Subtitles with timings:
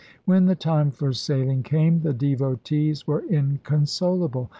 [0.25, 4.49] When the time for sailing came, the devotees were inconsolable.